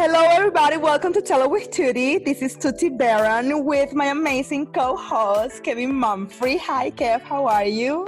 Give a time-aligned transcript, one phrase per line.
[0.00, 0.76] Hello, everybody.
[0.76, 2.18] Welcome to Tell It with Tutti.
[2.18, 6.56] This is Tutti Baron with my amazing co-host Kevin Mumfrey.
[6.60, 7.20] Hi, Kev.
[7.20, 8.06] How are you?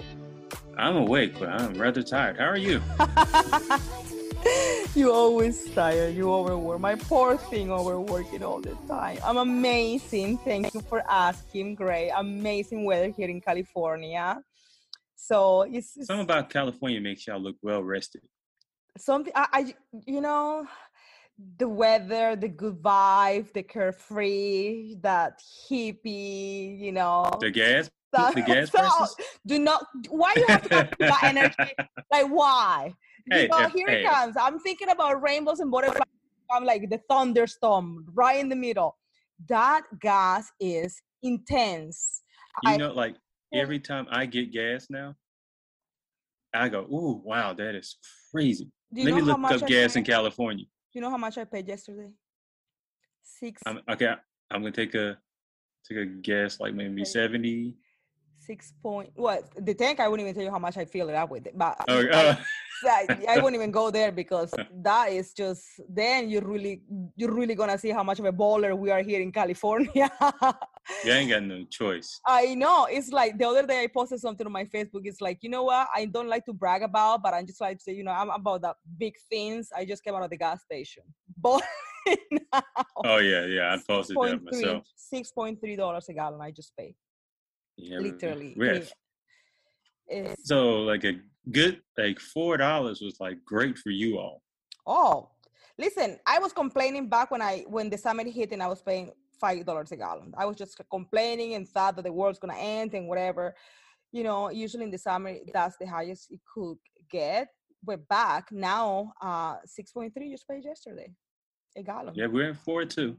[0.78, 2.38] I'm awake, but I'm rather tired.
[2.38, 2.80] How are you?
[4.94, 6.14] you always tired.
[6.14, 6.78] You overwork.
[6.78, 9.18] My poor thing overworking all the time.
[9.24, 10.38] I'm amazing.
[10.38, 11.74] Thank you for asking.
[11.74, 12.12] Great.
[12.14, 14.40] Amazing weather here in California.
[15.16, 18.22] So it's, it's something about California makes y'all look well rested.
[18.96, 19.74] Something I, I
[20.06, 20.68] you know
[21.58, 27.30] the weather, the good vibe, the carefree, that hippie, you know.
[27.40, 29.16] The gas, the, the gas prices.
[29.46, 29.84] Do not.
[30.08, 31.72] Why you have to have that energy?
[32.10, 32.92] Like why?
[33.30, 34.02] Hey, you know, if, here hey.
[34.02, 34.36] it comes.
[34.36, 36.02] I'm thinking about rainbows and butterflies.
[36.50, 38.96] I'm like the thunderstorm right in the middle.
[39.48, 42.22] That gas is intense.
[42.64, 43.14] You I, know, like
[43.54, 43.58] oh.
[43.60, 45.14] every time I get gas now,
[46.52, 47.96] I go, "Ooh, wow, that is
[48.32, 52.10] crazy." Let me look up gas in California you know how much I paid yesterday?
[53.22, 53.62] Six.
[53.66, 54.14] I'm, okay,
[54.50, 55.18] I'm gonna take a
[55.88, 57.10] take a guess, like maybe okay.
[57.10, 57.76] seventy.
[58.40, 59.10] Six point.
[59.16, 60.00] What the tank?
[60.00, 62.10] I wouldn't even tell you how much I fill it up with, it but okay.
[62.10, 62.36] uh.
[62.86, 65.62] I, I, wouldn't even go there because that is just.
[65.88, 66.80] Then you're really
[67.16, 70.10] you're really gonna see how much of a baller we are here in California.
[71.04, 72.18] you ain't got no choice.
[72.26, 72.86] I know.
[72.90, 75.02] It's like the other day I posted something on my Facebook.
[75.04, 75.88] It's like, you know what?
[75.94, 78.30] I don't like to brag about, but i'm just like to say, you know, I'm
[78.30, 79.68] about the big things.
[79.76, 81.02] I just came out of the gas station.
[81.36, 81.62] But
[83.04, 83.74] Oh yeah, yeah.
[83.74, 84.30] I posted 6.
[84.30, 84.86] that myself.
[84.96, 86.94] Six point three dollars a gallon I just paid.
[87.82, 88.54] Yeah, literally.
[90.08, 90.34] Yeah.
[90.44, 91.18] So like a
[91.50, 94.42] good like four dollars was like great for you all.
[94.86, 95.30] Oh,
[95.78, 99.12] listen, I was complaining back when I when the summer hit and I was paying
[99.40, 100.32] five dollars a gallon.
[100.36, 103.54] I was just complaining and thought that the world's gonna end and whatever.
[104.12, 106.78] You know, usually in the summer that's the highest it could
[107.10, 107.48] get.
[107.84, 109.12] We're back now.
[109.22, 111.14] Uh, six point three just paid yesterday,
[111.76, 112.14] a gallon.
[112.14, 113.16] Yeah, we're in four too.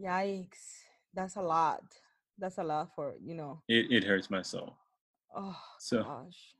[0.00, 0.84] Yikes!
[1.14, 1.82] That's a lot.
[2.38, 3.62] That's a lot for you know.
[3.68, 4.76] It it hurts my soul.
[5.34, 6.54] Oh so, gosh.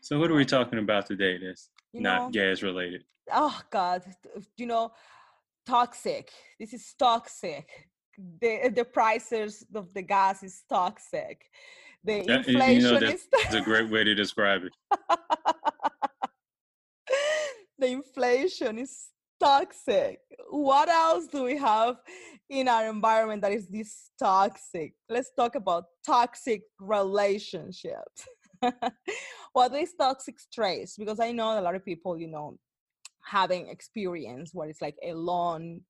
[0.00, 1.38] So what are we talking about today?
[1.38, 3.04] That's you not know, gas related.
[3.32, 4.02] Oh God,
[4.56, 4.92] you know,
[5.66, 6.30] toxic.
[6.58, 7.68] This is toxic.
[8.40, 11.42] The the prices of the gas is toxic.
[12.02, 13.28] The that, inflation you know, that's, is.
[13.30, 14.74] that's a great way to describe it.
[17.78, 19.08] the inflation is
[19.40, 20.20] toxic.
[20.50, 21.96] What else do we have
[22.48, 24.94] in our environment that is this toxic?
[25.08, 28.28] Let's talk about toxic relationships.
[29.52, 30.96] what is toxic traits?
[30.96, 32.58] Because I know a lot of people, you know,
[33.24, 35.80] having experience what it's like a long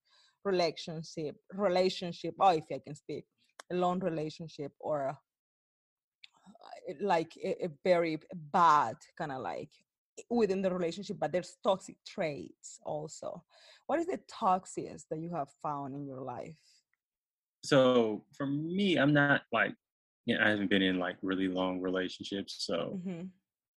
[0.45, 2.35] relationship, relationship.
[2.41, 3.25] Oh, if I can speak,
[3.71, 5.19] a long relationship or a,
[7.01, 8.19] like a, a very
[8.53, 9.71] bad kind of like
[10.29, 13.43] within the relationship, but there's toxic traits also.
[13.87, 16.59] What is the toxiest that you have found in your life?
[17.65, 19.75] So for me, I'm not like,
[20.27, 22.57] you know, I haven't been in like really long relationships.
[22.61, 23.27] So, mm-hmm.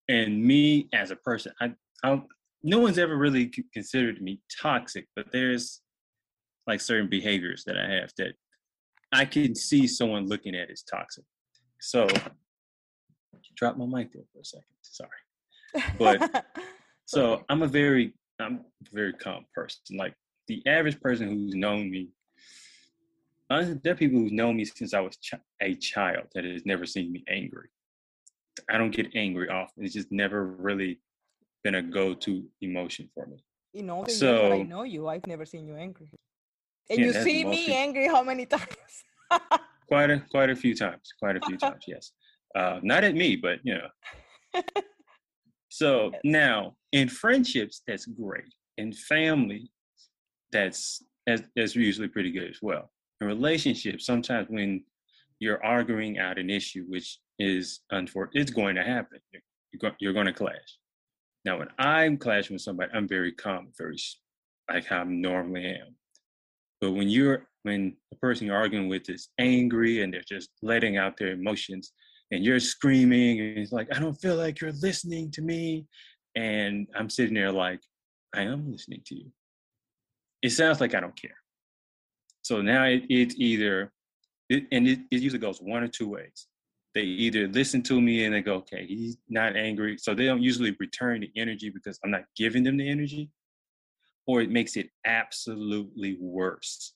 [0.08, 1.74] and me as a person, I,
[2.04, 2.22] I,
[2.64, 5.82] no one's ever really considered me toxic, but there's
[6.68, 8.34] like certain behaviors that I have that
[9.12, 11.26] I can see someone looking at as toxic.
[11.80, 12.08] So,
[13.56, 14.66] drop my mic there for a second.
[14.82, 15.10] Sorry.
[15.98, 16.30] But
[17.06, 18.62] so I'm a very I'm a
[18.92, 19.98] very calm person.
[19.98, 20.16] Like
[20.48, 22.10] the average person who's known me,
[23.50, 26.86] there are people who've known me since I was ch- a child that has never
[26.86, 27.70] seen me angry.
[28.70, 29.84] I don't get angry often.
[29.84, 31.00] It's just never really
[31.64, 33.44] been a go-to emotion for me.
[33.74, 35.08] You know, so I know you.
[35.08, 36.10] I've never seen you angry.
[36.90, 37.76] And yeah, you see me people.
[37.76, 39.04] angry how many times?
[39.88, 41.12] quite a quite a few times.
[41.20, 42.12] Quite a few times, yes.
[42.56, 43.88] Uh, not at me, but you know.
[45.74, 48.54] So now in friendships, that's great.
[48.78, 49.72] In family,
[50.52, 52.92] that's that's, that's usually pretty good as well.
[53.22, 54.84] In relationships, sometimes when
[55.40, 59.18] you're arguing out an issue, which is unfortunate, it's going to happen.
[59.32, 59.42] You're,
[59.80, 60.78] go, you're going to clash.
[61.44, 63.98] Now, when I'm clashing with somebody, I'm very calm, very
[64.72, 65.96] like how I normally am.
[66.82, 70.98] But when you're when the person you're arguing with is angry and they're just letting
[70.98, 71.94] out their emotions,
[72.34, 75.86] and you're screaming and it's like i don't feel like you're listening to me
[76.36, 77.80] and i'm sitting there like
[78.36, 79.32] i am listening to you.
[80.42, 81.38] It sounds like i don't care.
[82.42, 83.94] So now it, it's either
[84.50, 86.48] it, and it, it usually goes one or two ways.
[86.94, 90.44] They either listen to me and they go okay he's not angry so they don't
[90.44, 93.32] usually return the energy because i'm not giving them the energy
[94.28, 96.94] or it makes it absolutely worse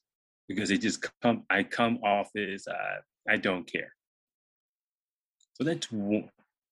[0.47, 2.97] because it just come i come off as uh,
[3.27, 3.91] i don't care
[5.57, 5.87] so that's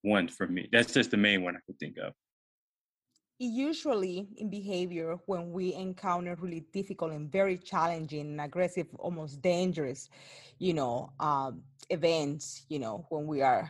[0.04, 0.70] one for me.
[0.72, 2.14] That's just the main one I could think of.
[3.40, 10.08] usually in behavior when we encounter really difficult and very challenging and aggressive almost dangerous
[10.58, 13.70] you know um, events you know when we are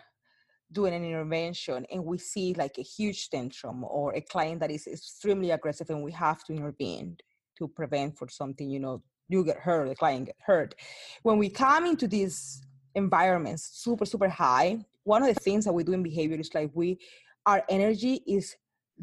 [0.72, 4.86] doing an intervention and we see like a huge tantrum or a client that is
[4.86, 7.18] extremely aggressive and we have to intervene
[7.58, 10.76] to prevent for something you know you get hurt the client get hurt
[11.24, 12.62] when we come into these
[12.94, 16.70] environments super super high one of the things that we do in behavior is like
[16.74, 17.00] we
[17.46, 18.56] our energy is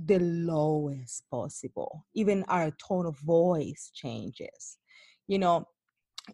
[0.06, 2.06] the lowest possible.
[2.14, 4.78] Even our tone of voice changes.
[5.26, 5.68] You know,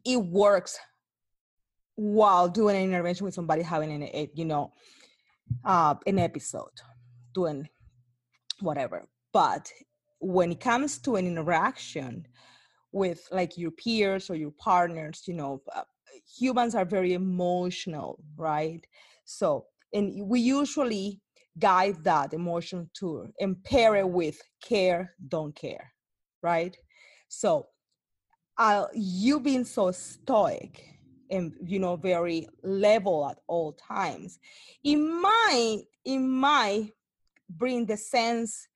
[0.05, 0.79] it works
[1.97, 4.73] while doing an intervention with somebody having an, a, you know,
[5.65, 6.81] uh, an episode,
[7.35, 7.69] doing
[8.61, 9.09] whatever.
[9.33, 9.71] But
[10.21, 12.27] when it comes to an interaction
[12.93, 15.83] with like your peers or your partners, you know, uh,
[16.39, 18.87] humans are very emotional, right?
[19.31, 21.21] So, and we usually
[21.59, 25.93] guide that emotion tour and pair it with care, don't care,
[26.43, 26.75] right?
[27.29, 27.67] So,
[28.57, 30.83] uh, you being so stoic
[31.31, 34.39] and you know very level at all times,
[34.83, 36.93] it might it might
[37.51, 38.67] bring the sense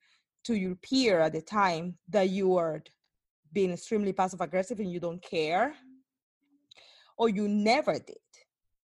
[0.43, 2.83] to your peer at the time that you are
[3.53, 5.73] being extremely passive aggressive and you don't care,
[7.17, 8.17] or you never did.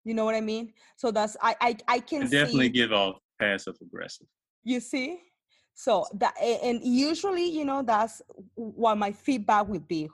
[0.06, 0.74] You know what I mean?
[0.98, 4.28] So that's I I, I can I definitely see, give off passive aggressive.
[4.64, 5.20] You see?
[5.76, 8.22] So that and usually, you know, that's
[8.56, 10.10] what my feedback would be.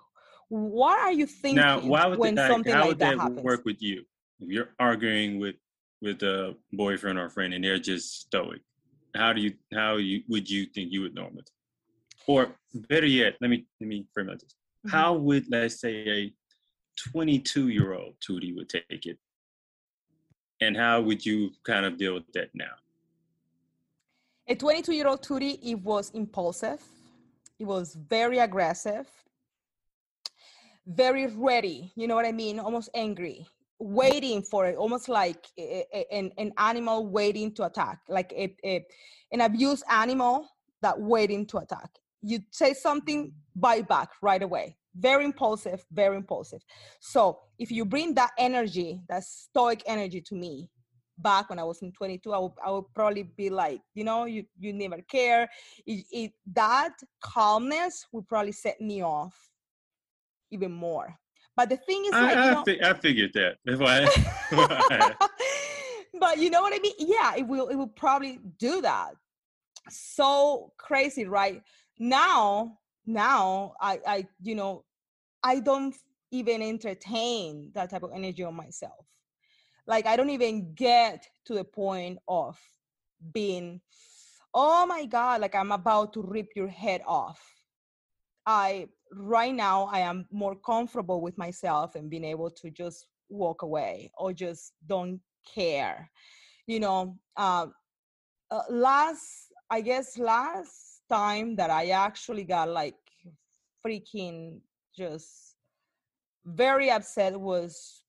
[0.47, 3.21] What are you thinking now, why would when that, something how like would that, that
[3.21, 3.43] happens?
[3.43, 4.03] work with you?
[4.39, 5.55] If you're arguing with
[6.01, 8.61] with a boyfriend or friend and they're just stoic,
[9.15, 11.43] how do you how you would you think you would normally?
[12.25, 14.55] Or better yet, let me let me frame it this.
[14.87, 14.91] Mhm.
[14.91, 16.33] How would let's say a
[17.11, 19.17] 22 year old Tootie would take it?
[20.61, 22.73] And how would you kind of deal with that now?
[24.47, 26.81] A 22 year old Tootie, it was impulsive.
[27.59, 29.07] It was very aggressive,
[30.87, 31.91] very ready.
[31.95, 32.59] You know what I mean?
[32.59, 33.45] Almost angry,
[33.79, 38.55] waiting for it, almost like a, a- an, an animal waiting to attack, like a,
[38.65, 38.85] a,
[39.31, 40.47] an abused animal
[40.81, 41.89] that waiting to attack.
[42.21, 43.31] You say something, mm.
[43.55, 44.77] bite back right away.
[44.95, 46.61] Very impulsive, very impulsive.
[46.99, 50.69] So if you bring that energy, that stoic energy to me,
[51.17, 54.25] back when I was in 22, I would, I would probably be like, you know,
[54.25, 55.49] you, you never care.
[55.85, 59.35] It, it, that calmness would probably set me off
[60.51, 61.15] even more.
[61.55, 63.57] But the thing is, like, I, you know, fi- I figured that.
[63.65, 63.79] That's
[64.49, 65.15] why.
[66.19, 66.93] but you know what I mean?
[66.99, 69.11] Yeah, it will, it will probably do that.
[69.89, 71.61] So crazy, right?
[71.97, 72.77] Now,
[73.09, 74.85] now I, I, you know,
[75.43, 75.95] I don't
[76.31, 79.05] even entertain that type of energy on myself.
[79.87, 82.57] Like I don't even get to the point of
[83.33, 83.81] being,
[84.53, 87.41] oh my God, like I'm about to rip your head off.
[88.45, 93.63] I right now I am more comfortable with myself and being able to just walk
[93.63, 95.19] away or just don't
[95.55, 96.09] care.
[96.67, 97.73] You know, um,
[98.51, 102.95] uh, last I guess last time that I actually got like
[103.85, 104.59] freaking
[104.95, 105.55] just
[106.45, 108.03] very upset was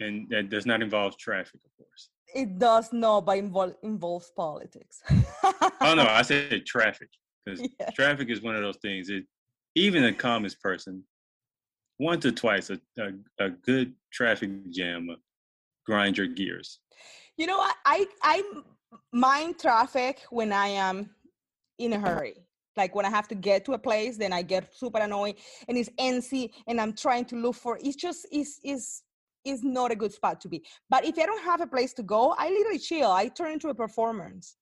[0.00, 2.10] and that does not involve traffic, of course.
[2.34, 5.02] it does not but involve involves politics
[5.82, 7.08] Oh no, I said traffic
[7.44, 7.90] because Yeah.
[7.90, 9.08] traffic is one of those things.
[9.10, 9.24] It
[9.74, 11.04] even the calmest person,
[11.98, 13.12] once or twice, a a,
[13.46, 15.16] a good traffic jam uh,
[15.86, 16.80] grind your gears.
[17.36, 18.42] you know what i i
[19.12, 21.10] mind traffic when i am
[21.78, 22.34] in a hurry.
[22.76, 25.36] Like when i have to get to a place then i get super annoyed
[25.68, 29.02] and it's NC and i'm trying to look for it's just is is
[29.44, 30.64] is not a good spot to be.
[30.90, 33.10] But if i don't have a place to go i literally chill.
[33.10, 34.56] I turn into a performance.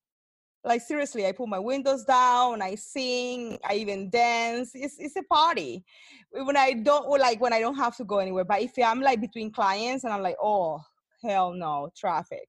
[0.65, 4.73] Like seriously i put my windows down i sing i even dance.
[4.75, 5.85] It's, it's a party.
[6.33, 8.45] When i don't like when i don't have to go anywhere.
[8.45, 10.83] But if i'm like between clients and i'm like oh
[11.23, 12.47] hell no traffic.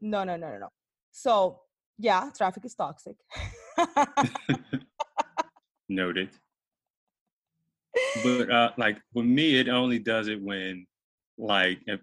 [0.00, 0.68] No no no no no.
[1.12, 1.60] So
[1.98, 3.16] yeah traffic is toxic
[5.88, 6.30] Noted.
[8.22, 10.86] But uh, like for me, it only does it when
[11.38, 12.00] like if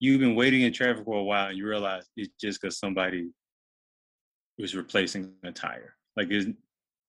[0.00, 3.28] you've been waiting in traffic for a while and you realize it's just because somebody
[4.58, 5.94] was replacing a tire.
[6.16, 6.46] Like is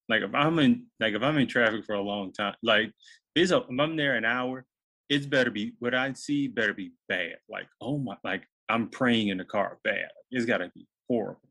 [0.09, 2.91] like if I'm in like if I'm in traffic for a long time, like
[3.35, 4.65] it's a, if I'm there an hour,
[5.09, 7.37] it's better be what I see better be bad.
[7.49, 10.09] Like oh my, like I'm praying in the car bad.
[10.31, 11.41] It's gotta be horrible.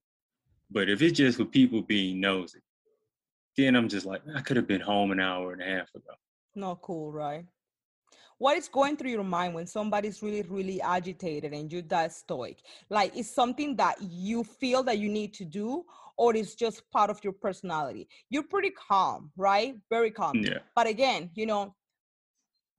[0.70, 2.61] But if it's just for people being nosy,
[3.56, 6.12] then I'm just like I could have been home an hour and a half ago.
[6.54, 7.44] not cool right.
[8.38, 12.58] What is going through your mind when somebody's really really agitated and you're that stoic?
[12.90, 15.85] Like it's something that you feel that you need to do
[16.18, 18.08] or it's just part of your personality?
[18.30, 19.76] You're pretty calm right?
[19.90, 20.37] Very calm.
[20.42, 20.58] Yeah.
[20.75, 21.75] but again you know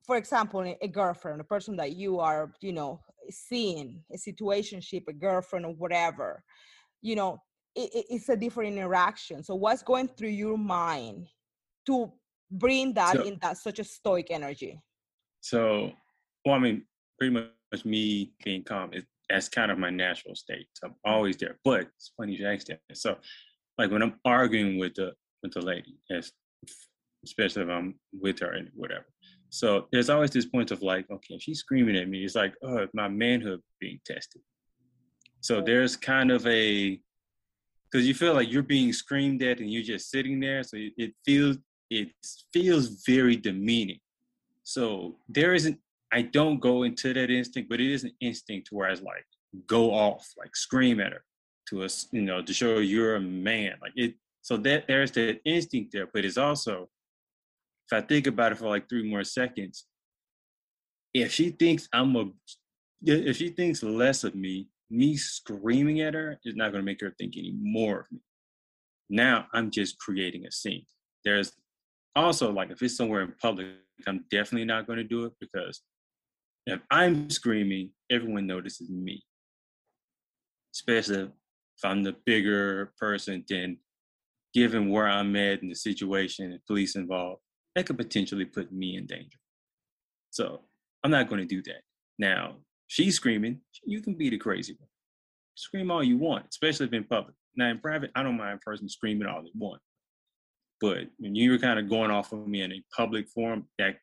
[0.06, 5.03] for example a a girlfriend a person that you are you know seeing a situationship
[5.08, 6.44] a girlfriend or whatever
[7.01, 7.41] you know
[7.77, 11.27] it, it- it's a different interaction so what's going through your mind
[11.86, 12.12] to
[12.51, 14.81] bring that So- in that such a stoic energy
[15.41, 15.93] So,
[16.46, 16.84] well, I mean,
[17.17, 20.67] pretty much me being calm is that's kind of my natural state.
[20.74, 21.60] So I'm always there.
[21.63, 22.79] But it's funny you asked that.
[22.93, 23.17] So,
[23.77, 26.31] like when I'm arguing with the with the lady, as
[27.24, 29.05] especially if I'm with her and whatever.
[29.50, 32.88] So there's always this point of like, okay, she's screaming at me, it's like, oh,
[32.93, 34.41] my manhood being tested.
[35.41, 35.62] So oh.
[35.62, 37.00] there's kind of a
[37.91, 40.63] because you feel like you're being screamed at and you're just sitting there.
[40.63, 41.58] So it, it feels
[41.89, 42.10] it
[42.53, 44.00] feels very demeaning.
[44.63, 45.79] So there isn't
[46.12, 49.25] I don't go into that instinct, but it is an instinct where I was like
[49.65, 51.24] go off, like scream at her
[51.70, 53.74] to us, you know, to show you're a man.
[53.82, 56.89] Like it so that there's that instinct there, but it's also
[57.89, 59.86] if I think about it for like three more seconds,
[61.13, 62.25] if she thinks I'm a
[63.03, 67.13] if she thinks less of me, me screaming at her is not gonna make her
[67.17, 68.20] think any more of me.
[69.10, 70.86] Now I'm just creating a scene.
[71.24, 71.53] There's
[72.15, 73.67] also like if it's somewhere in public,
[74.08, 75.82] I'm definitely not gonna do it because
[76.65, 79.24] if I'm screaming, everyone notices me.
[80.74, 81.24] Especially
[81.77, 83.77] if I'm the bigger person, then
[84.53, 87.41] given where I'm at and the situation and police involved,
[87.75, 89.38] that could potentially put me in danger.
[90.32, 90.62] So
[91.03, 91.82] I'm not going to do that.
[92.17, 92.56] Now,
[92.88, 94.89] she's screaming, you can be the crazy one.
[95.56, 97.36] Scream all you want, especially if in public.
[97.56, 99.82] Now, in private, I don't mind a person screaming all they want.
[100.79, 103.98] But when you were kind of going off of me in a public forum, that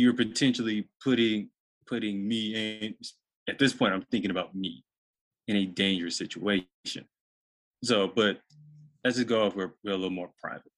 [0.00, 1.50] you're potentially putting
[1.86, 2.94] putting me in
[3.48, 4.82] at this point i'm thinking about me
[5.46, 7.04] in a dangerous situation
[7.84, 8.40] so but
[9.04, 10.72] let's just go off we're, we're a little more private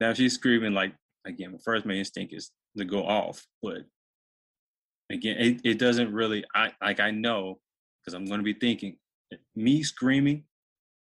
[0.00, 0.94] now she's screaming like
[1.26, 3.78] again my first my instinct is to go off but
[5.10, 7.58] again it, it doesn't really i like i know
[8.00, 8.96] because i'm going to be thinking
[9.32, 10.44] eh, me screaming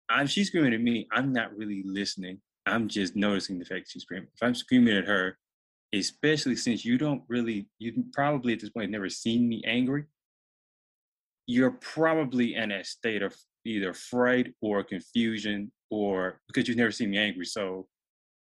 [0.09, 2.41] i'm she's screaming at me i'm not really listening.
[2.67, 4.29] I'm just noticing the fact she's screaming.
[4.35, 5.37] If i'm screaming at her
[5.93, 10.05] especially since you don't really you probably at this point never seen me angry
[11.47, 13.35] you're probably in a state of
[13.67, 17.87] either fright or confusion or because you've never seen me angry so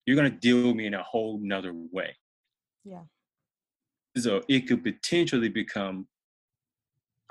[0.05, 2.15] you're going to deal with me in a whole nother way.
[2.83, 3.01] Yeah
[4.17, 6.07] so it could potentially become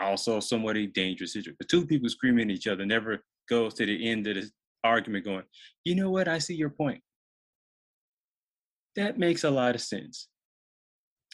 [0.01, 1.57] also somewhat a dangerous situation.
[1.59, 4.51] The two people screaming at each other never goes to the end of the
[4.83, 5.45] argument going
[5.85, 6.29] you know what?
[6.29, 7.03] I see your point.
[8.97, 10.29] That makes a lot of sense.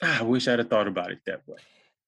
[0.03, 1.59] Ah, I wish I'd have thought about it that way.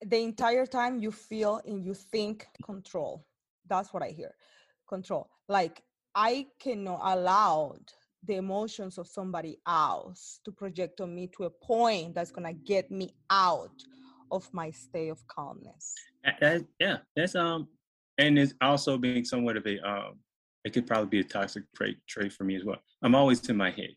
[0.05, 3.25] the entire time you feel and you think control.
[3.69, 4.35] That's what i hear.
[4.89, 5.29] Control.
[5.49, 5.83] Like
[6.15, 7.77] i cannot allow
[8.25, 12.61] the emotions of somebody else to project on me to a point that's going to
[12.65, 13.83] get me out
[14.31, 15.95] of my state of calmness
[16.41, 17.69] that- yeah, that's um,
[18.19, 20.19] and it's also being somewhat of a um,
[20.65, 22.79] it could probably be a toxic trait trait for me as well.
[23.03, 23.95] I'm always in my head.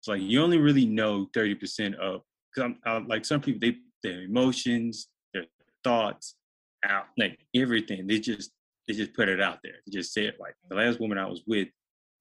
[0.00, 2.22] It's like you only really know thirty percent of
[2.54, 5.46] because I'm, i like some people they their emotions, their
[5.84, 6.36] thoughts,
[6.84, 8.06] out like everything.
[8.06, 8.52] They just
[8.88, 9.74] they just put it out there.
[9.86, 11.68] They just say it like the last woman I was with.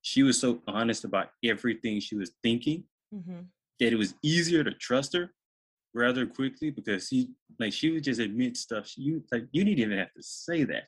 [0.05, 3.39] She was so honest about everything she was thinking hmm
[3.79, 5.33] that it was easier to trust her
[5.95, 8.87] rather quickly because she like she would just admit stuff.
[8.87, 10.83] She, you like you didn't even have to say that.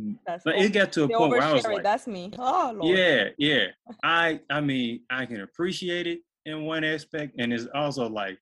[0.00, 2.06] Mm, that's But all- it got to a the point where I was like, that's
[2.06, 2.96] me oh Lord.
[2.98, 3.66] yeah, yeah.
[4.02, 8.38] I I mean I can appreciate it in one aspect, and it's also like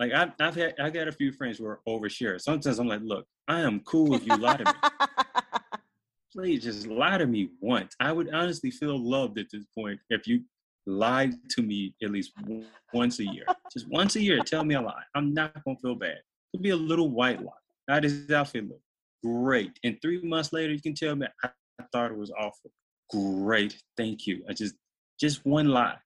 [0.00, 2.40] like I've I've had I got a few friends who are overshare.
[2.40, 4.72] Sometimes I'm like, look, I am cool if you lie to me.
[6.34, 7.94] Please just lie to me once.
[8.00, 10.42] I would honestly feel loved at this point if you
[10.84, 12.32] lied to me at least
[12.92, 13.44] once a year.
[13.72, 15.02] Just once a year, tell me a lie.
[15.14, 16.18] I'm not gonna feel bad.
[16.52, 17.52] It'll be a little white lie.
[17.88, 18.64] How does that feel?
[18.64, 18.80] Look
[19.24, 19.78] great.
[19.84, 21.50] And three months later, you can tell me I,
[21.80, 22.72] I thought it was awful.
[23.10, 24.44] Great, thank you.
[24.48, 24.74] I just
[25.20, 25.98] just one lie.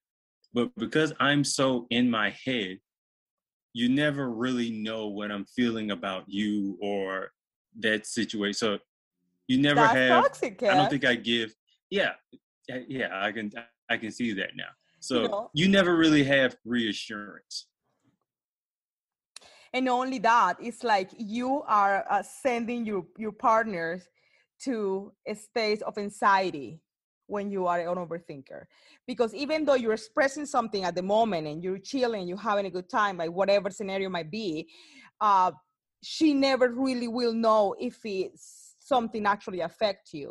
[0.53, 2.79] But because I'm so in my head,
[3.73, 7.31] you never really know what I'm feeling about you or
[7.81, 8.55] that situation.
[8.55, 8.79] So
[9.49, 11.55] you never that's have toxic I don't think I give.
[11.91, 12.13] Yeah,
[12.87, 13.51] yeah, I can
[13.89, 14.71] I can see that now.
[15.01, 17.67] So know- you never really have reassurance.
[19.73, 24.09] and not only that it's like you are uh, sending your your partners
[24.61, 26.81] to a state of anxiety
[27.27, 28.65] when you are an overthinker
[29.07, 32.71] because even though you're expressing something at the moment and you're chilling you're having a
[32.71, 34.67] good time like whatever scenario might be
[35.21, 35.53] uh,
[36.03, 40.29] she never really will know if it's something actually affect you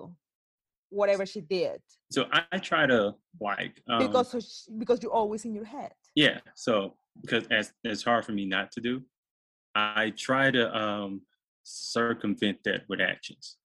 [0.89, 1.79] whatever she did
[2.15, 3.01] So I, I try to
[3.39, 6.39] like um, because of sh- because you're always in your head yeah.
[6.55, 9.03] So because as it's hard for me not to do,
[9.75, 11.21] I try to um
[11.63, 13.57] circumvent that with actions.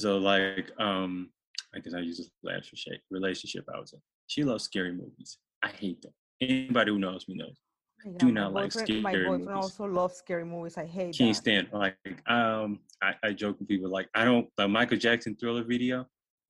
[0.00, 1.30] So like um
[1.74, 4.00] I guess I use this last shape relationship I was in.
[4.26, 5.38] She loves scary movies.
[5.62, 6.12] I hate them.
[6.40, 7.60] Anybody who knows me knows.
[8.04, 9.48] Yeah, do not like boyfriend- my boyfriend movies.
[9.56, 11.96] also loves scary movies i hate Can't that stand like
[12.28, 16.06] um I, I joke with people like I don't the Michael Jackson thriller video,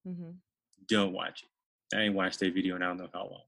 [0.06, 0.30] mm-hmm.
[0.88, 1.96] don't watch it.
[1.96, 3.42] I ain't watched that video and I don't know how long.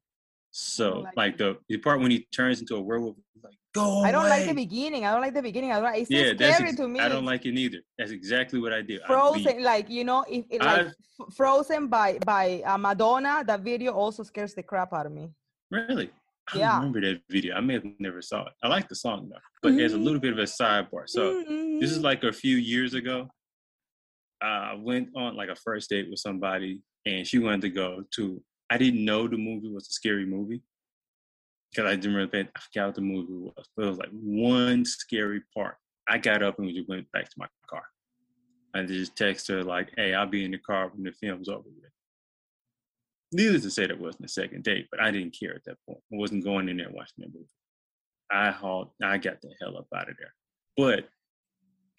[0.50, 4.10] So like like, the the part when he turns into a werewolf, like go I
[4.10, 5.06] don't like the beginning.
[5.06, 5.72] I don't like the beginning.
[5.72, 5.94] I don't.
[5.94, 7.00] It's Yeah, scary ex- to me.
[7.00, 7.78] I don't like it neither.
[7.96, 9.00] That's exactly what I did.
[9.06, 9.60] Frozen, leave.
[9.60, 10.90] like you know, if it, like I've-
[11.36, 15.30] Frozen by by uh, Madonna, that video also scares the crap out of me.
[15.70, 16.10] Really?
[16.52, 16.76] I Yeah.
[16.76, 17.54] remember that video.
[17.54, 18.52] I may have never saw it.
[18.62, 21.08] I like the song though, but there's a little bit of a sidebar.
[21.08, 21.42] So
[21.80, 22.02] this is Mhm.
[22.04, 23.30] like a few years ago.
[24.42, 28.42] I went on like a first date with somebody, and she wanted to go to.
[28.70, 30.62] I didn't know the movie was a scary movie
[31.70, 32.48] because I didn't really.
[32.54, 35.76] I forgot what the movie was, but it was like one scary part.
[36.08, 37.84] I got up and we just went back to my car.
[38.74, 41.68] I just texted her like, "Hey, I'll be in the car when the film's over
[41.68, 41.89] with."
[43.32, 46.00] Needless to say, that wasn't the second date, but I didn't care at that point.
[46.12, 47.46] I wasn't going in there watching that movie.
[48.30, 50.34] I hauled, I got the hell up out of there.
[50.76, 51.08] But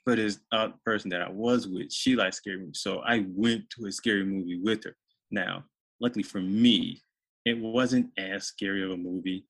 [0.06, 3.70] but this uh, person that I was with, she likes scary movies, so I went
[3.72, 4.96] to a scary movie with her.
[5.30, 5.64] Now,
[6.00, 7.04] luckily for me,
[7.46, 9.46] it wasn't as scary of a movie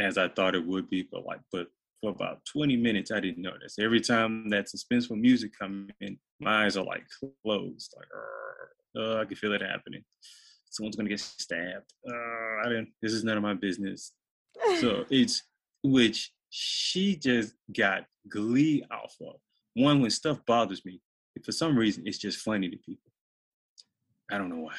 [0.00, 1.08] as I thought it would be.
[1.10, 1.66] But like, but
[2.00, 3.76] for about 20 minutes, I didn't notice.
[3.80, 7.04] Every time that suspenseful music come in, my eyes are like
[7.44, 8.08] closed, like
[8.96, 10.02] uh, I can feel it happening.
[10.70, 11.92] Someone's gonna get stabbed.
[12.08, 12.90] Uh, I didn't.
[13.00, 14.12] This is none of my business.
[14.80, 15.42] So it's
[15.82, 19.36] which she just got glee off of.
[19.74, 21.00] One, when stuff bothers me,
[21.44, 23.10] for some reason, it's just funny to people.
[24.30, 24.74] I don't know why,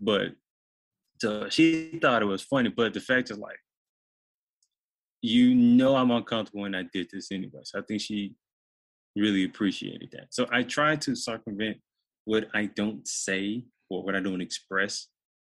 [0.00, 0.32] but
[1.20, 2.68] so she thought it was funny.
[2.68, 3.58] But the fact is, like,
[5.22, 7.60] you know, I'm uncomfortable when I did this anyway.
[7.62, 8.34] So I think she
[9.16, 10.26] really appreciated that.
[10.30, 11.78] So I try to circumvent
[12.24, 15.08] what I don't say or what I don't express.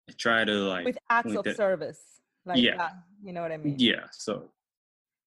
[0.08, 2.00] I try to like with acts of that- service,
[2.44, 2.76] like Yeah.
[2.76, 2.94] that.
[3.22, 3.76] You know what I mean?
[3.78, 4.50] yeah so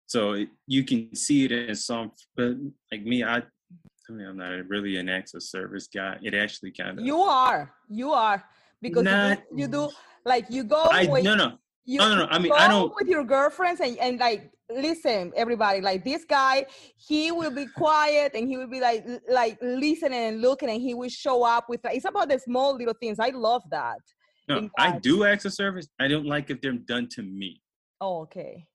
[0.05, 2.51] so it, you can see it in some but
[2.91, 6.71] like me i i mean i'm not really an acts of service guy it actually
[6.71, 7.73] kind of You are.
[7.89, 8.43] You are
[8.81, 12.15] because Not- you, do, you do like you go i no no you no, no,
[12.15, 16.25] no, I mean, I don't- with your girlfriends and, and like listen everybody like this
[16.25, 16.65] guy
[16.97, 20.95] he will be quiet and he will be like like listening and looking and he
[20.95, 23.19] will show up with it's about the small little things.
[23.19, 23.99] I love that
[24.47, 25.87] no i do acts of service.
[25.99, 27.61] I don't like if they're done to me.
[28.01, 28.65] Oh okay.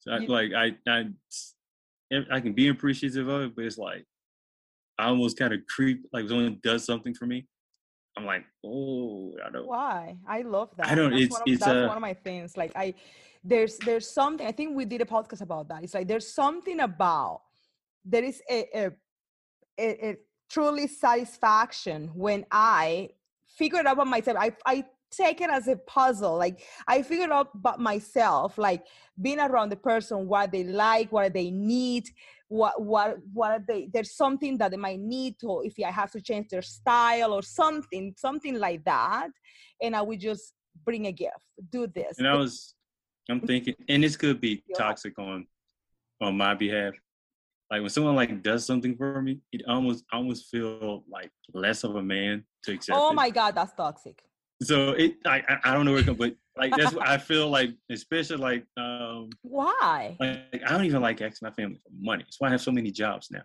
[0.00, 1.04] So I, You- like i i
[2.30, 4.04] i can be appreciative of it but it's like
[4.98, 7.46] i almost kind of creep like when someone does something for me
[8.16, 10.16] i'm like oh i don't why?
[10.28, 10.86] I love that.
[10.86, 12.94] I don't- that's, it's- one, of, it's, that's uh, one of my things like i
[13.42, 15.82] there's there's something i think we did a podcast about that.
[15.84, 17.42] It's like there's something about
[18.04, 18.90] there is a, a,
[19.78, 20.16] a, a
[20.48, 23.10] truly satisfaction when i
[23.46, 24.36] figure it out by myself.
[24.38, 28.84] I i take it as a puzzle like i figured out by myself like
[29.22, 32.08] being around the person what they like what they need
[32.54, 36.10] what what what are they there's something that they might need to if i have
[36.12, 39.28] to change their style or something something like that
[39.82, 42.18] and i would just bring a gift do this.
[42.18, 42.74] And i was
[43.28, 45.46] i'm thinking and this could be toxic on
[46.20, 46.94] on my behalf.
[47.70, 51.82] Like when someone like does something for me it almost I almost feel like less
[51.82, 53.14] of a man to accept oh it.
[53.14, 54.22] my god that's toxic.
[54.62, 57.18] So it I, I I don't know where it comes but like that's what i
[57.18, 60.16] feel like especially like um why?
[60.20, 62.22] like i don't even like asking my family for money.
[62.24, 63.42] That's why i have so many jobs now.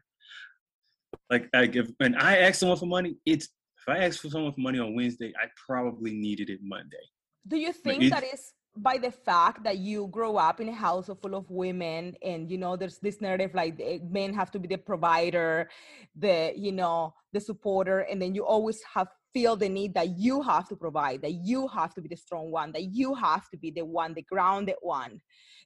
[1.29, 4.53] Like I if when i ask someone for money it's if i ask for someone
[4.53, 7.05] for money on wednesday i probably needed it monday.
[7.47, 11.09] Do you think that is by the fact that you grow up in a house
[11.21, 14.77] full of women and you know there's this narrative like men have to be the
[14.77, 15.69] provider
[16.15, 20.41] the you know the supporter and then you always have feel the need that you
[20.41, 23.57] have to provide that you have to be the strong one that you have to
[23.57, 25.19] be the one the grounded one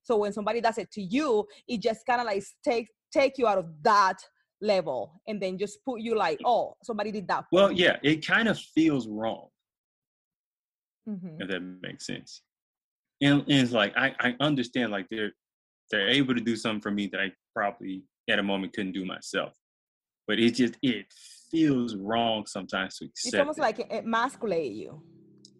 [0.03, 3.47] so when somebody does it to you it just kind of like take take you
[3.47, 4.17] out of that
[4.61, 8.47] level and then just put you like oh somebody did that well yeah it kind
[8.47, 9.47] of feels wrong
[11.07, 11.41] Mhm.
[11.41, 12.41] if that makes sense.
[13.21, 15.33] And, and it's like I, I understand like they're
[15.91, 19.05] they're able to do something for me that I probably at a moment couldn't do
[19.05, 19.53] myself.
[20.27, 21.05] But it just it
[21.53, 23.33] feels wrong sometimes to accept.
[23.33, 23.61] it's almost it.
[23.61, 25.01] like it emasculate you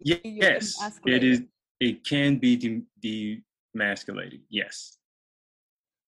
[0.02, 0.76] Ye- you yes,
[1.06, 1.42] it is.
[1.80, 3.42] It can be de-
[3.76, 4.42] demasculating.
[4.50, 4.98] Yes.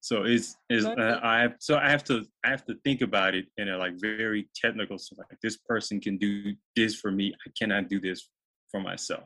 [0.01, 3.35] So it's is uh, I have, so I have to I have to think about
[3.35, 4.99] it in a like very technical.
[4.99, 7.35] So like this person can do this for me.
[7.47, 8.29] I cannot do this
[8.71, 9.25] for myself.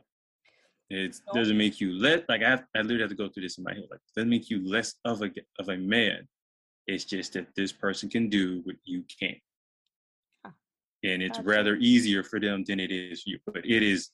[0.88, 1.40] It No.
[1.40, 3.64] doesn't make you less like I have, I literally have to go through this in
[3.64, 3.84] my head.
[3.90, 6.28] Like it doesn't make you less of a of a man.
[6.86, 9.38] It's just that this person can do what you can't.
[11.02, 11.48] And it's gotcha.
[11.48, 13.38] rather easier for them than it is for you.
[13.46, 14.10] But it is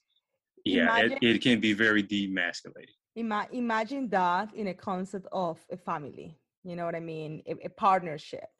[0.64, 2.96] yeah, it, Imagine- it can be very demasculating.
[3.14, 7.52] Ima- imagine that in a concept of a family you know what i mean a,
[7.64, 8.50] a partnership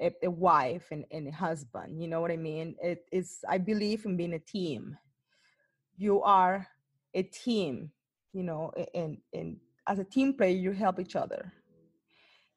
[0.00, 3.58] a, a wife and, and a husband you know what i mean it is i
[3.58, 4.96] believe in being a team
[5.96, 6.66] you are
[7.14, 7.90] a team
[8.32, 9.56] you know and and
[9.88, 11.52] as a team player you help each other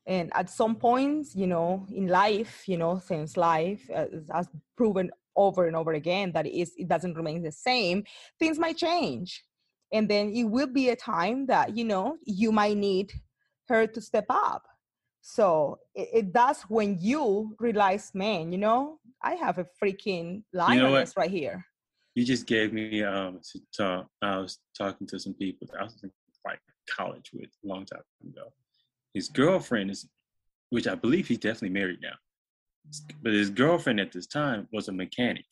[0.05, 5.09] and at some points you know in life you know since life uh, has proven
[5.35, 8.03] over and over again that it, is, it doesn't remain the same
[8.39, 9.43] things might change
[9.91, 13.11] and then it will be a time that you know you might need
[13.67, 14.63] her to step up
[15.21, 21.15] so it, it that's when you realize man you know i have a freaking lioness
[21.17, 21.65] right here
[22.15, 24.07] You just gave me um to talk.
[24.21, 26.11] I was talking to some people that I was in
[26.45, 28.53] like college with a long time ago.
[29.13, 30.07] His girlfriend is,
[30.69, 32.15] which I believe he's definitely married now,
[33.21, 35.45] but his girlfriend at this time was a mechanic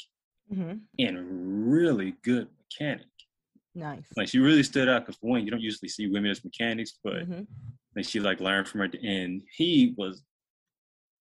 [0.52, 3.08] hmm and really good mechanic.
[3.74, 6.44] nice Like she really stood out because for one, you don't usually see women as
[6.44, 7.48] mechanics, but Mhm.
[7.96, 8.90] and she like learned from her.
[9.04, 10.24] And he was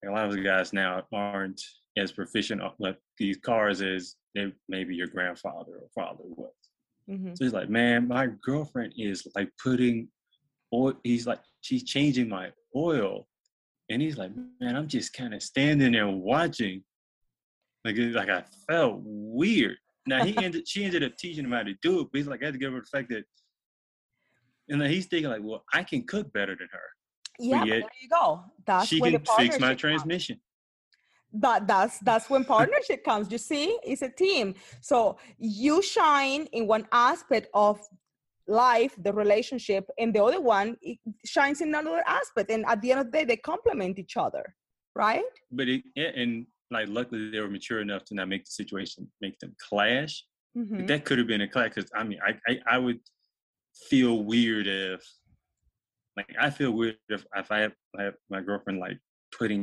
[0.03, 1.61] like, a lot of the guys now aren't
[1.96, 6.53] as proficient on like these cars as they, maybe your grandfather or father was.
[7.09, 7.37] Mhm.
[7.37, 10.09] So he's like, man, my girlfriend is like putting
[10.72, 10.94] oil.
[11.05, 13.27] He's like, she's changing my oil,
[13.88, 16.83] and he's like, man, I'm just kind of standing there watching.
[17.85, 19.77] Like, like I felt weird.
[20.07, 22.42] Now he ended, she ended up teaching him how to do it, but he's like,
[22.42, 23.25] I had to give her the fact that,
[24.68, 26.81] and then he's thinking like, well, I can cook better than her.
[27.38, 29.81] yeah there you go that's she can fix my partnership comes.
[29.81, 30.40] transmission.
[31.33, 36.66] that that's that's when partnership comes you see it's a team so you shine in
[36.66, 37.81] one aspect of
[38.50, 42.90] life the relationship and the other one it shines in another aspect and at the
[42.92, 44.44] end of the day they complement each other
[44.94, 48.50] right But it, yeah, and like luckily they were mature enough to not make the
[48.62, 50.14] situation make them clash.
[50.56, 50.86] Mhm.
[50.88, 53.00] that could have been a clash because I mean I, I I would
[53.88, 55.02] feel weird if
[56.16, 58.98] like I feel weird if if I have, I have my girlfriend like
[59.38, 59.62] putting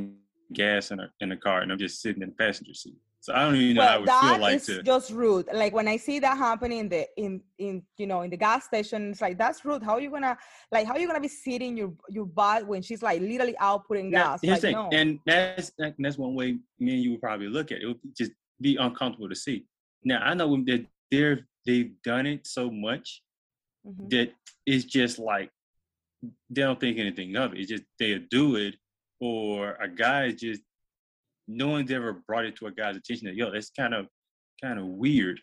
[0.53, 2.95] gas in a in a car and I'm just sitting in the passenger seat.
[3.27, 5.49] So I don't even know how I well would feel like is to just rude
[5.51, 8.63] like when i see that happening in the in in you know in the gas
[8.63, 10.37] station it's like that's rude how are you gonna
[10.71, 14.09] like how are you gonna be sitting your your butt when she's like literally outputting
[14.11, 17.11] Now, gas like the no thing, and that's that- that's one way me and you
[17.11, 17.83] would probably look at it.
[17.83, 19.65] It would just be uncomfortable to see.
[20.05, 23.21] Now I know that they're they've done it so much
[23.85, 24.09] Mhm.
[24.13, 24.27] that
[24.65, 25.49] it's just like
[26.49, 27.59] they don't think anything of it.
[27.59, 28.75] It's just they'll do it,
[29.19, 30.61] or a guy just
[31.47, 34.07] no one's ever brought it to a guy's attention that yo, that's kind of
[34.61, 35.39] kind of weird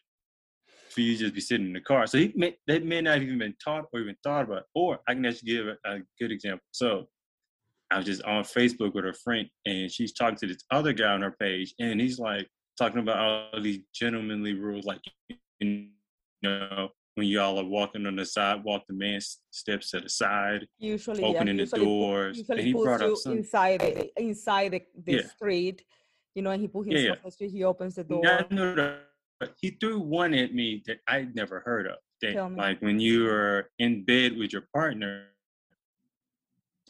[0.90, 2.06] for you to just be sitting in the car.
[2.06, 4.64] So he may that may not have even been taught or even thought about.
[4.74, 6.64] Or I can actually give a, a good example.
[6.72, 7.06] So
[7.90, 11.12] I was just on Facebook with her friend, and she's talking to this other guy
[11.12, 15.00] on her page, and he's like talking about all these gentlemanly rules, like
[15.60, 15.88] you
[16.42, 21.22] know when y'all are walking on the sidewalk, the man steps to the side, usually
[21.22, 23.32] yeah, opening the usually pu- doors, usually and he brought up some.
[23.38, 25.26] inside the, inside the, the Yeah.
[25.28, 25.84] street
[26.34, 27.24] you know and he put Yeah, himself yeah.
[27.26, 28.98] on street he opens the door Yeah, I know that,
[29.38, 31.96] but he threw one at me that I'd never heard of.
[32.22, 32.56] That, Tell me.
[32.60, 35.26] like when you are in bed with your partner,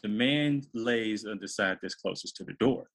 [0.01, 2.85] the man lays on the side that's closest to the door.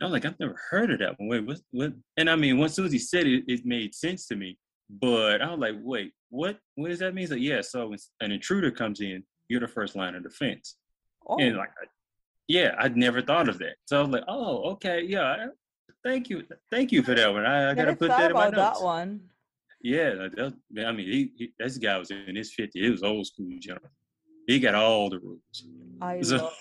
[0.00, 1.28] I was like, I've never heard of that one.
[1.28, 1.60] Wait, what?
[1.72, 1.92] What?
[2.16, 4.56] And I mean, once Susie said it, it made sense to me.
[4.90, 6.58] But I was like, wait, what?
[6.74, 7.26] What does that mean?
[7.26, 10.76] So yeah, so when an intruder comes in, you're the first line of defense.
[11.28, 11.70] oh, And like,
[12.48, 13.76] yeah, I'd never thought of that.
[13.86, 15.46] So I was like, oh, okay, yeah.
[16.04, 17.46] Thank you, thank you for that one.
[17.46, 18.78] I, I gotta put that in my notes.
[18.78, 19.20] that one
[19.80, 20.52] Yeah, that,
[20.86, 22.70] I mean, he, he, this guy was in his 50s.
[22.74, 23.90] It was old school gentleman.
[24.46, 25.66] He got all the rules.
[26.02, 26.52] I So- love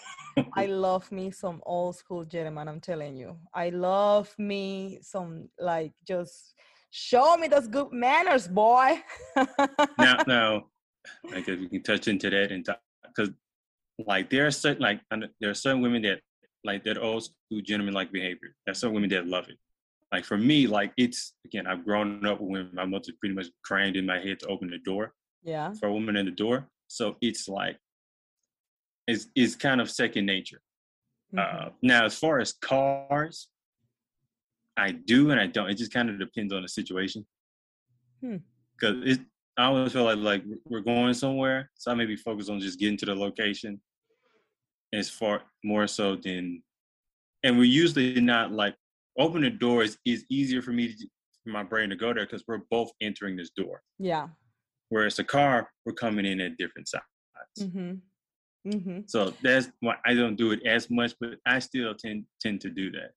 [0.54, 3.38] I love me some old school gentleman, I'm telling you.
[3.54, 6.56] I love me some like just
[6.96, 9.02] show me those good manners, boy.
[9.98, 10.66] now, now,
[11.32, 12.68] like if we can touch into that and
[13.08, 13.32] because,
[14.06, 15.02] like, there are certain like
[15.42, 16.22] there are certain women that
[16.64, 18.56] like that old school gentleman like behavior.
[18.66, 19.58] There's some women that love it.
[20.12, 23.48] Like for me, like it's again, I've grown up with when my mother pretty much
[23.64, 25.74] crammed in my head to open the door yeah.
[25.80, 26.70] for a woman in the door.
[26.88, 27.78] So it's like
[29.08, 30.62] it's it's kind of second nature.
[31.34, 31.40] mhm.
[31.40, 33.48] Uh, now, as far as cars,
[34.78, 35.70] I do and I don't.
[35.70, 37.26] It just kind of depends on the situation.
[38.22, 38.38] Hmm.
[38.80, 39.20] Because it,
[39.58, 42.98] I always feel like like we're going somewhere, so I maybe focus on just getting
[42.98, 43.80] to the location,
[44.94, 46.64] as far more so than,
[47.44, 48.76] and we're usually not like
[49.18, 51.08] open the doors is easier for me to
[51.44, 53.82] for my brain to go there because we're both entering this door.
[54.00, 54.28] Yeah.
[54.90, 57.04] Whereas the car, we're coming in at different sides.
[57.60, 58.70] Mm-hmm.
[58.70, 59.00] Mm-hmm.
[59.08, 62.70] So that's why I don't do it as much, but I still tend tend to
[62.70, 63.12] do that.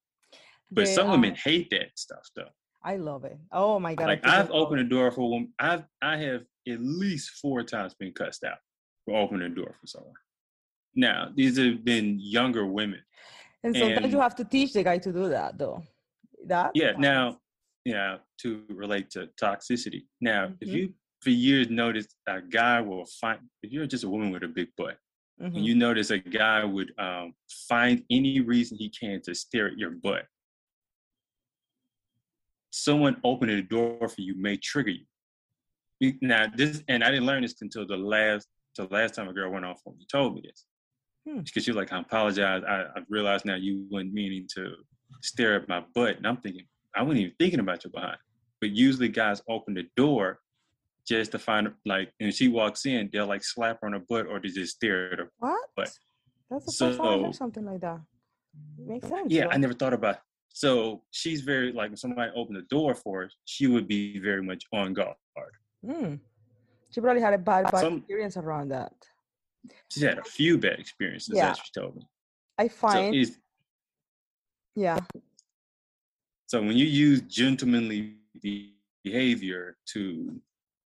[0.70, 2.48] But They, some women hate that stuff though.
[2.82, 3.38] I love it.
[3.52, 4.06] Oh my god!
[4.08, 5.52] Like I've opened a door for a woman.
[5.58, 8.58] I've I have at least four times been cussed out
[9.04, 10.14] for opening a door for someone.
[10.94, 13.00] Now these have been younger women.
[13.64, 15.82] and sometimes you have to teach the guy to do that, though.
[16.46, 16.86] That Yeah.
[16.88, 17.02] happens.
[17.02, 17.40] Now,
[17.84, 20.06] yeah, to relate to toxicity.
[20.20, 20.72] Now, if Mhm.
[20.72, 24.48] you for years notice a guy will find if you're just a woman with a
[24.48, 24.98] big butt,
[25.40, 25.56] Mhm.
[25.56, 27.34] and you notice a guy would um,
[27.68, 30.26] find any reason he can to stare at your butt.
[32.80, 34.92] Someone opening a door for you may trigger
[36.00, 36.12] you.
[36.20, 39.50] Now this, and I didn't learn this until the last, till last time a girl
[39.50, 40.66] went off on me, told me this,
[41.26, 41.40] Hmm.
[41.40, 42.62] because you're like, I apologize.
[42.68, 44.74] I, I realized now you weren't meaning to
[45.22, 48.18] stare at my butt, and I'm thinking I wasn't even thinking about your behind.
[48.60, 50.38] But usually guys open the door
[51.08, 54.26] just to find like, and she walks in, they'll like slap her on her butt
[54.26, 55.58] or they just stare at her what?
[55.76, 55.90] but-
[56.50, 58.00] That's the first time I heard so- something like that.
[58.78, 59.32] Makes sense.
[59.32, 59.50] Yeah, though.
[59.50, 60.16] I never thought about.
[60.56, 64.42] So she's very like when somebody opened the door for her, she would be very
[64.42, 65.14] much on guard.
[65.84, 66.18] Mm.
[66.88, 68.94] She probably had a bad, bad Some- experience around that.
[69.90, 71.34] She's had a few bad experiences.
[71.34, 71.48] Yeah.
[71.48, 72.08] That's what she told me.
[72.56, 73.36] I find, is
[74.74, 74.98] yeah,
[76.46, 78.14] so when you use gentlemanly
[79.04, 80.40] behavior to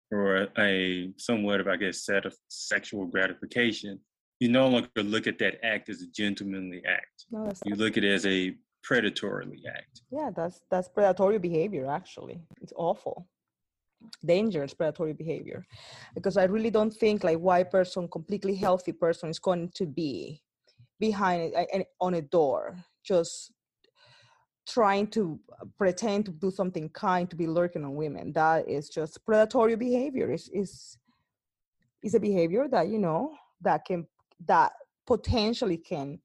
[0.09, 3.99] for a somewhat of I guess set of sexual gratification,
[4.39, 7.25] you no longer look at that act as a gentlemanly act.
[7.31, 8.55] no, that's You look at it as a
[8.87, 10.01] predatorily act.
[10.11, 11.85] yeah, that's that's predatory behavior.
[11.87, 13.27] Actually, it's awful,
[14.25, 15.65] dangerous predatory behavior,
[16.15, 20.41] because I really don't think like why person, completely healthy person, is going to be
[20.99, 23.51] behind a- on a door just
[24.67, 25.39] trying to
[25.77, 28.33] pretend to do something kind to be lurking on women.
[28.33, 30.31] That is just predatory behavior.
[30.31, 30.97] Is is
[32.03, 34.07] is a behavior that you know that can
[34.45, 34.71] that
[35.05, 36.19] potentially can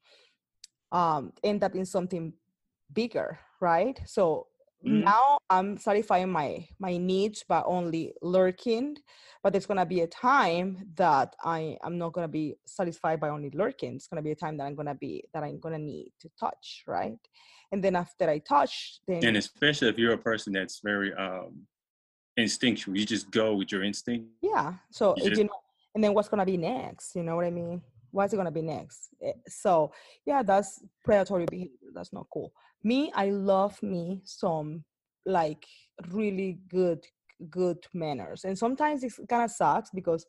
[0.90, 2.32] um, end up in something
[2.92, 4.00] bigger, right?
[4.06, 4.48] So
[4.84, 5.04] Mhm.
[5.04, 8.96] now I'm satisfying my my needs by only lurking,
[9.42, 13.50] but there's gonna be a time that I I'm not gonna be satisfied by only
[13.50, 13.94] lurking.
[13.94, 16.82] It's gonna be a time that I'm gonna be that I'm gonna need to touch,
[16.86, 17.18] right?
[17.70, 21.66] And then after I touch, then And especially if you're a person that's very um
[22.36, 24.26] instinctual, you just go with your instinct.
[24.40, 24.74] yeah.
[24.90, 25.60] So You just- you know,
[25.94, 27.14] and then what's gonna be next?
[27.14, 27.82] You know what I mean?
[28.10, 29.08] What's it gonna be next?
[29.20, 29.92] Eh, So
[30.26, 31.90] yeah, that's predatory behavior.
[31.94, 32.52] That's not cool.
[32.84, 34.84] Me, I love me some
[35.24, 35.66] like
[36.10, 37.04] really good
[37.50, 40.26] good manners, and sometimes it kind of sucks because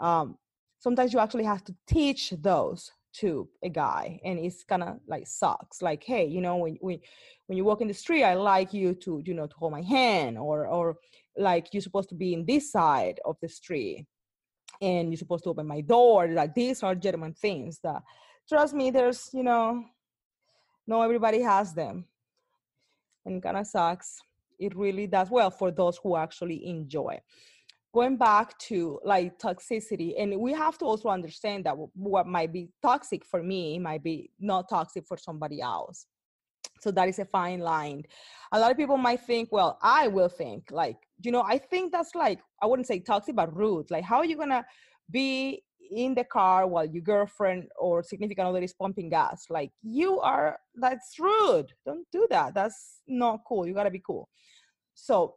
[0.00, 0.36] um,
[0.78, 5.26] sometimes you actually have to teach those to a guy, and it's kind of like
[5.26, 5.82] sucks.
[5.82, 7.00] Like, hey, you know, when when
[7.46, 9.82] when you walk in the street, I like you to you know to hold my
[9.82, 10.96] hand, or or
[11.36, 14.06] like you're supposed to be in this side of the street
[14.80, 18.02] and you're supposed to open my door like these are gentleman things that
[18.48, 19.82] trust me there's you know
[20.88, 22.04] no everybody has them.
[23.26, 24.18] And kind of sucks.
[24.58, 25.30] It really does.
[25.30, 27.20] Well for those who actually enjoy.
[27.94, 32.70] Going back to like toxicity and we have to also understand that what might be
[32.82, 36.06] toxic for me might be not toxic for somebody else.
[36.80, 38.04] So that is a fine line.
[38.52, 41.92] A lot of people might think well i will think like you know i think
[41.92, 43.90] that's like i wouldn't say toxic but rude.
[43.90, 44.64] Like how are you gonna
[45.10, 49.46] be in the car while your girlfriend or significant other is pumping gas.
[49.50, 51.72] Like you are that's rude.
[51.86, 52.54] Don't do that.
[52.54, 53.66] That's not cool.
[53.66, 54.28] You gotta be cool.
[54.94, 55.34] So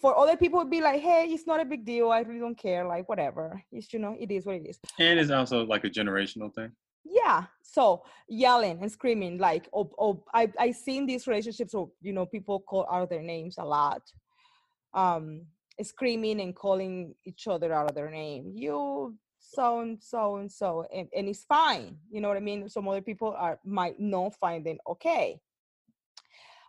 [0.00, 2.10] for other people it'd be like hey it's not a big deal.
[2.10, 2.86] I really don't care.
[2.86, 3.62] Like whatever.
[3.72, 4.78] It's you know it is what it is.
[4.98, 6.72] And it's also like a generational thing.
[7.04, 7.44] yeah.
[7.62, 12.26] So yelling and screaming like oh, oh i i seen these relationships or you know
[12.26, 14.02] people call out their names a lot.
[14.94, 15.46] Um
[15.82, 18.52] screaming and calling each other out of their name.
[18.54, 19.16] You
[19.54, 22.68] so and so and so and, and it's fine you know what i mean?
[22.68, 25.40] Some other people are might not find it okay.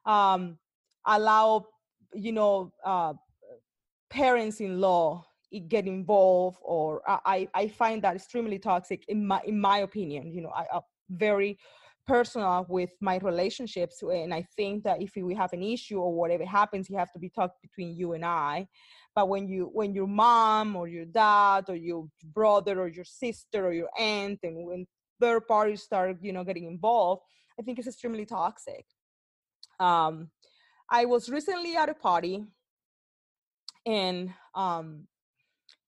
[0.05, 0.57] Um
[1.05, 1.65] allow
[2.13, 3.13] you know uh
[4.09, 5.25] parents-in-law
[5.67, 10.31] get involved or I, I I find that extremely toxic in my in my opinion
[10.33, 11.57] you know i am very
[12.05, 16.45] personal with my relationships and i think that if we have an issue or whatever
[16.45, 18.67] happens you have to be talked between you and i
[19.15, 23.65] but when you when your mom or your dad or your brother or your sister
[23.65, 24.85] or your aunt and when
[25.19, 27.23] third parties start you know getting involved
[27.59, 28.85] i think it's extremely toxic
[29.79, 30.29] um
[30.89, 32.43] i was recently at a party
[33.85, 35.07] and um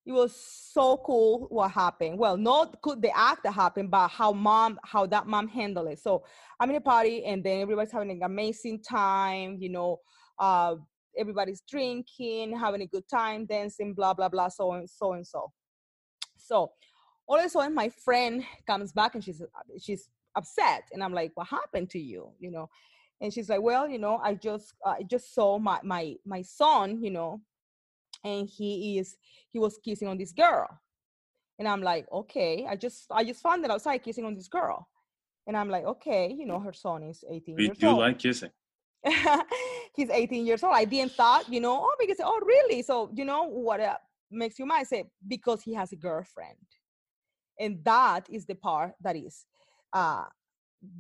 [0.08, 2.18] it was so cool what happened.
[2.18, 6.00] Well, not could the act that happened, but how mom, how that mom handled it.
[6.00, 6.24] So
[6.62, 10.00] I'm in a party and then everybody's having an amazing time, you know,
[10.40, 10.76] uh,
[11.18, 15.52] everybody's drinking, having a good time, dancing, blah, blah, blah, so and so and so.
[16.38, 16.72] So
[17.28, 19.42] all of a sudden my friend comes back and she's
[19.82, 20.84] she's upset.
[20.92, 22.32] And I'm like, what happened to you?
[22.40, 22.70] You know?
[23.20, 27.02] And she's like, well, you know, I just I just saw my my my son,
[27.04, 27.42] you know,
[28.24, 29.18] and he is
[29.50, 30.68] he was kissing on this girl
[31.60, 34.88] and i'm like okay i just i just found it outside kissing on this girl
[35.48, 38.20] and i'm like okay you know her son is 18 We years do old like
[38.20, 38.52] kissing.
[39.98, 42.82] he's 18 years old i didn't thought you know oh because oh really?
[42.82, 43.98] So you know what uh,
[44.32, 44.88] makes you mad?
[44.88, 46.58] Say because he has a girlfriend.
[47.60, 49.46] And that is the part that is
[49.94, 50.26] uh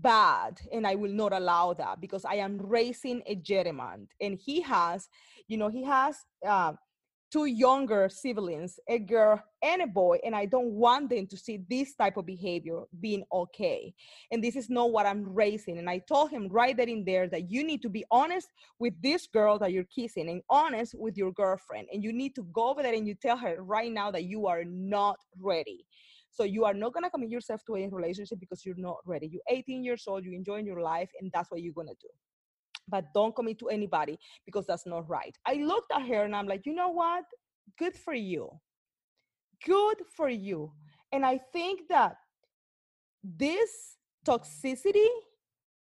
[0.01, 4.60] bad and i will not allow that because i am raising a gentleman and he
[4.60, 5.07] has
[5.47, 6.73] you know he has uh,
[7.32, 11.60] two younger siblings, a girl and a boy, and I don't want them to see
[11.70, 13.94] this type of behavior being okay.
[14.32, 15.78] And this is not what I'm raising.
[15.78, 18.48] And I told him right there in there that you need to be honest
[18.80, 21.88] with this girl that you're kissing and honest with your girlfriend.
[21.92, 24.48] And you need to go over there and you tell her right now that you
[24.48, 25.86] are not ready.
[26.32, 29.28] So you are not gonna commit yourself to a relationship because you're not ready.
[29.28, 32.10] You're 18 years old, you're enjoying your life, and that's what you're gonna do
[32.88, 35.36] but don't commit to anybody because that's not right.
[35.45, 37.26] I looked at her and I'm like, you know what?
[37.78, 38.50] Good for you.
[39.65, 40.71] Good for you.
[41.12, 42.17] And I think that
[43.23, 45.08] this toxicity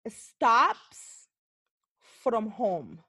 [0.08, 1.28] stops
[2.22, 3.00] from home.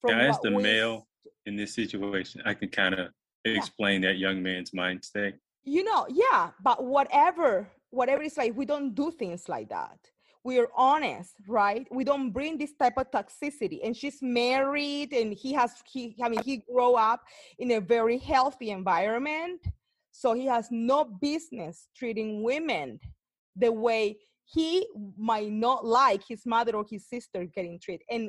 [0.00, 1.06] From Now, as the we- male
[1.46, 3.08] in this situation, I can kind of
[3.44, 5.34] explain that young man's mind state.
[5.64, 9.98] you know yeah but whatever whatever it's like we don't do things like that
[10.48, 11.84] we're honest right?
[11.98, 13.78] We don't bring this type of toxicity.
[13.84, 17.20] And she's married and he has he i mean he grew up
[17.62, 19.60] in a very healthy environment.
[20.22, 20.98] So he has no
[21.30, 22.86] business treating women
[23.64, 24.04] the way
[24.56, 24.68] he
[25.32, 28.06] might not like his mother or his sister getting treated.
[28.14, 28.22] And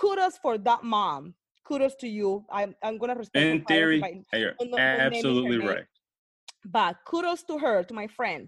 [0.00, 1.22] kudos for that mom.
[1.68, 2.28] Kudos to you.
[2.58, 5.86] I'm, I'm gonna respect In theory, by- you're I'm not- not naming her absolutely right.
[6.78, 8.46] but kudos to her to my friend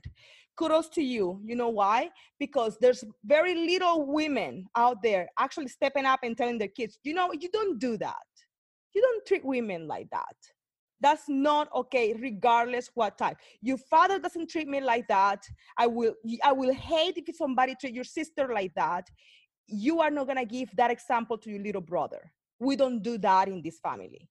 [0.58, 1.40] kudos to you.
[1.44, 2.10] You know why?
[2.38, 7.14] Because there's very little women out there actually stepping up and telling their kids you
[7.14, 8.28] know you don't do that.
[8.94, 10.36] You don't treat women like that.
[11.00, 13.36] That's not okay regardless what type.
[13.62, 15.44] Your father doesn't treat me like that.
[15.76, 19.04] I will i will hate if somebody treat your sister like that.
[19.66, 22.32] You are not going to give that example to your little brother.
[22.58, 24.28] We don't do that in this family.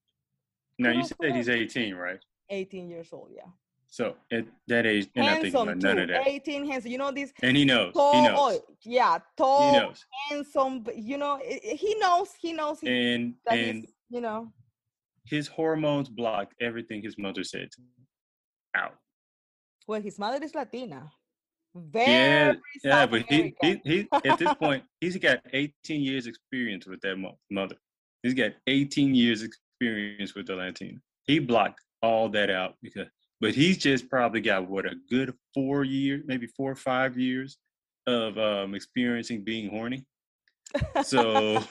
[0.79, 2.19] Now, you Kudos to said he's 18, right?
[2.49, 3.51] 18 years old yeah
[3.89, 6.01] So at that age, they're not thinking about none too.
[6.03, 6.27] of that.
[6.27, 6.91] 18 handsome.
[6.91, 7.93] You know this And he knows.
[7.93, 8.13] tall.
[8.13, 8.35] He knows.
[8.37, 10.05] oh, yeah, He tall, knows.
[10.29, 10.85] handsome.
[10.95, 12.29] You know, i- i- he knows.
[12.39, 13.87] He knows he, And that and.
[14.09, 14.53] You know,
[15.25, 18.07] his hormones blocked everything his mother said to him.
[18.75, 18.95] out.
[19.87, 21.09] well, his mother is Latina.
[21.75, 26.25] Yeah, Very yeah, South but he, he he at this point he's got 18 years
[26.27, 27.17] experience with that
[27.51, 27.75] mother.
[28.23, 30.99] He's got 18 years experience with the Latina.
[31.25, 33.07] He blocked all that out because,
[33.39, 37.57] but he's just probably got what a good four years, maybe four or five years
[38.07, 40.05] of um, experiencing being horny.
[41.03, 41.63] So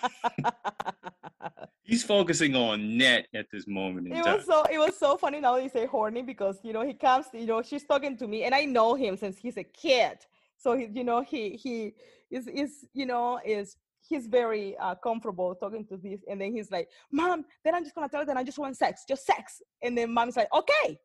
[1.86, 4.36] he's focusing on net at this moment it time.
[4.36, 6.92] was so it was so funny now that you say horny because you know he
[6.92, 10.18] comes you know she's talking to me and I know him since he's a kid
[10.56, 11.94] so he you know he he
[12.30, 16.70] is is you know is he's very uh, comfortable talking to this and then he's
[16.70, 19.62] like mom then I'm just gonna tell her that I just want sex just sex
[19.82, 20.98] and then mom's like okay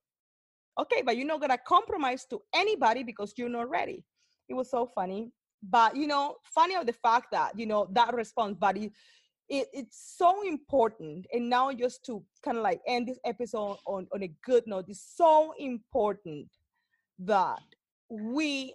[0.80, 4.04] okay but you're not gonna compromise to anybody because you're not ready.
[4.50, 5.32] It was so funny
[5.64, 8.92] but you know funny of the fact that you know that response but it,
[9.50, 14.08] it, it's so important and now just to kind of like end this episode on,
[14.14, 16.48] on a good note it's so important
[17.20, 17.62] that
[18.10, 18.74] we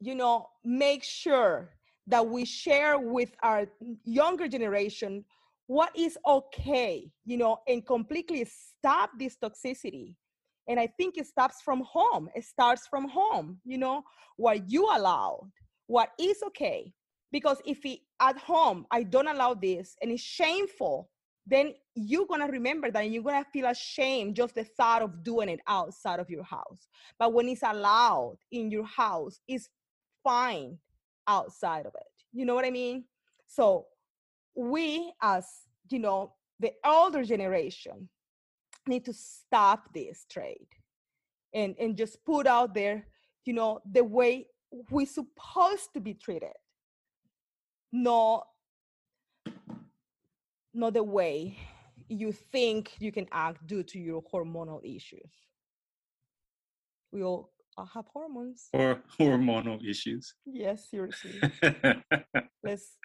[0.00, 1.70] you know make sure
[2.06, 3.66] that we share with our
[4.04, 5.24] younger generation
[5.68, 10.14] what is okay you know and completely stop this toxicity
[10.70, 12.28] and i think it starts from home.
[12.34, 14.02] It starts from home you know
[14.36, 15.46] what you allow
[15.86, 16.92] what is okay.
[17.32, 21.10] Because if it, at home i don't allow this and it's shameful
[21.46, 25.48] then you're gonna remember that and you're gonna feel ashamed just the thought of doing
[25.48, 26.86] it outside of your house.
[27.18, 29.68] But when it's allowed in your house it's
[30.22, 30.78] fine
[31.26, 32.12] outside of it.
[32.32, 33.04] You know what i mean?
[33.46, 33.86] So
[34.54, 35.44] we as
[35.90, 38.08] you know the older generation
[38.90, 40.68] need to stop this trade
[41.54, 43.06] and and just put out there
[43.46, 44.46] you know the way
[44.90, 46.56] we're supposed to be treated
[47.92, 48.46] not
[50.74, 51.56] not the way
[52.10, 55.30] you think you can act due to your hormonal issues.
[57.12, 57.50] We all
[57.94, 58.68] have hormones.
[58.72, 60.34] Or hormonal issues.
[60.44, 61.40] Yes, seriously.
[62.62, 62.96] Let's.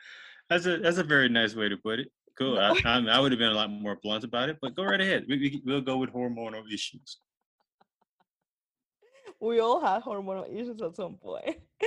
[0.50, 2.12] That's a that's a very nice way to put it.
[2.38, 2.60] Cool.
[2.60, 5.02] I, I, I would have been a lot more blunt about it, but go right
[5.02, 5.26] ahead.
[5.28, 7.18] We, we, we'll go with hormonal issues.
[9.40, 11.58] We all have hormonal issues at some point.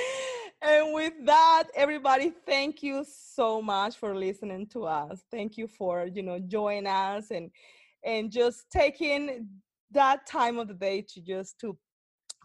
[0.63, 6.07] and with that everybody thank you so much for listening to us thank you for
[6.07, 7.51] you know joining us and
[8.05, 9.49] and just taking
[9.91, 11.77] that time of the day to just to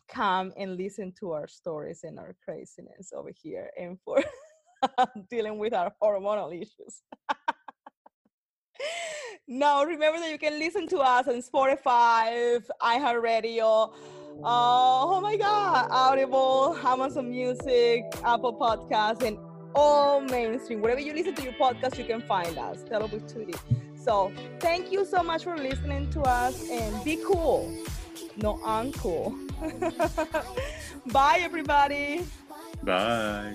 [0.07, 4.23] come and listen to our stories and our craziness over here and for
[5.29, 7.01] dealing with our hormonal issues
[9.47, 13.93] now remember that you can listen to us on spotify iheartradio
[14.41, 19.37] uh, oh my God, Audible, Amazon Music, Apple Podcasts, and
[19.75, 20.81] all mainstream.
[20.81, 22.83] Wherever you listen to your podcast, you can find us.
[22.83, 23.53] Tell with Tutti.
[23.95, 27.73] So thank you so much for listening to us and be cool.
[28.35, 29.33] No uncool.
[31.13, 32.25] Bye, everybody.
[32.83, 33.53] Bye.